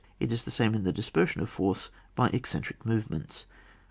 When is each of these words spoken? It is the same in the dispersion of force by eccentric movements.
It 0.19 0.31
is 0.31 0.45
the 0.45 0.49
same 0.49 0.73
in 0.73 0.83
the 0.83 0.91
dispersion 0.91 1.43
of 1.43 1.49
force 1.51 1.91
by 2.15 2.29
eccentric 2.29 2.87
movements. 2.87 3.45